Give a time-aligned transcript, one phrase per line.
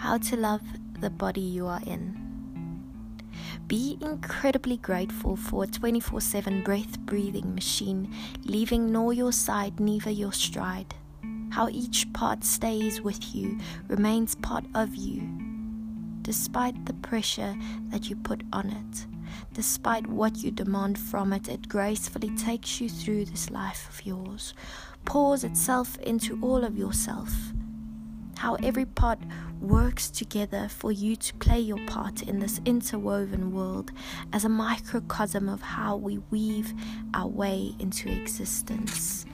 [0.00, 0.62] how to love
[1.00, 2.16] the body you are in.
[3.66, 8.10] Be incredibly grateful for a 24 7 breath breathing machine,
[8.44, 10.94] leaving nor your side, neither your stride.
[11.50, 13.58] How each part stays with you,
[13.88, 15.20] remains part of you,
[16.22, 17.54] despite the pressure
[17.90, 19.06] that you put on it.
[19.52, 24.54] Despite what you demand from it, it gracefully takes you through this life of yours,
[25.04, 27.52] pours itself into all of yourself.
[28.40, 29.18] How every part
[29.60, 33.92] works together for you to play your part in this interwoven world
[34.32, 36.72] as a microcosm of how we weave
[37.12, 39.26] our way into existence.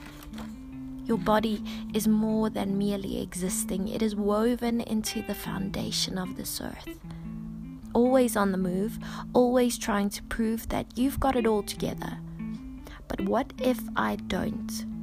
[1.05, 6.59] Your body is more than merely existing, it is woven into the foundation of this
[6.59, 6.99] earth
[7.93, 8.99] always on the move,
[9.33, 12.19] always trying to prove that you've got it all together.
[13.07, 14.96] But what if I don't?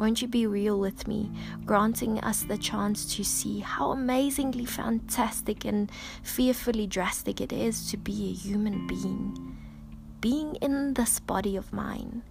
[0.00, 1.30] Won't you be real with me,
[1.66, 7.98] granting us the chance to see how amazingly fantastic and fearfully drastic it is to
[7.98, 9.58] be a human being?
[10.22, 12.22] Being in this body of mine.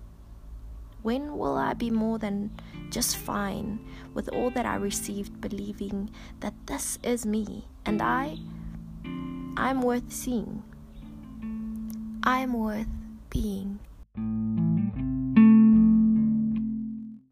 [1.04, 2.60] When will I be more than
[2.90, 3.80] just fine
[4.16, 6.10] with all that I received, believing
[6.40, 8.40] that this is me and I?
[9.58, 10.64] I'm worth seeing.
[12.24, 12.88] I'm worth
[13.30, 13.80] being.